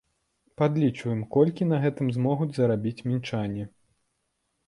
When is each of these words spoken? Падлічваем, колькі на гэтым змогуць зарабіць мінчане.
Падлічваем, 0.59 1.19
колькі 1.35 1.67
на 1.73 1.77
гэтым 1.83 2.07
змогуць 2.17 2.49
зарабіць 2.59 3.05
мінчане. 3.09 3.63